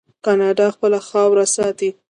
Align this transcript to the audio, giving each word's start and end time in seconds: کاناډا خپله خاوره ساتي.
کاناډا 0.25 0.67
خپله 0.75 0.99
خاوره 1.07 1.45
ساتي. 1.55 1.89